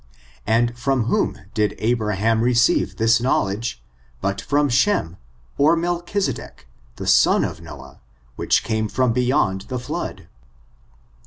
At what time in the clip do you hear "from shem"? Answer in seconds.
4.41-5.17